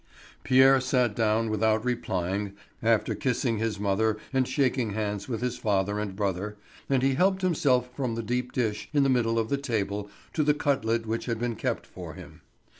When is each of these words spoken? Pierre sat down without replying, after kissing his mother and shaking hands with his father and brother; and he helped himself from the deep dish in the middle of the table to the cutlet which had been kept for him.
Pierre 0.43 0.81
sat 0.81 1.15
down 1.15 1.47
without 1.51 1.85
replying, 1.85 2.53
after 2.81 3.13
kissing 3.13 3.59
his 3.59 3.79
mother 3.79 4.17
and 4.33 4.47
shaking 4.47 4.93
hands 4.93 5.29
with 5.29 5.41
his 5.41 5.59
father 5.59 5.99
and 5.99 6.15
brother; 6.15 6.57
and 6.89 7.03
he 7.03 7.13
helped 7.13 7.43
himself 7.43 7.87
from 7.95 8.15
the 8.15 8.23
deep 8.23 8.51
dish 8.51 8.89
in 8.93 9.03
the 9.03 9.09
middle 9.09 9.37
of 9.37 9.49
the 9.49 9.57
table 9.57 10.09
to 10.33 10.41
the 10.41 10.55
cutlet 10.55 11.05
which 11.05 11.27
had 11.27 11.37
been 11.37 11.55
kept 11.55 11.85
for 11.85 12.15
him. 12.15 12.41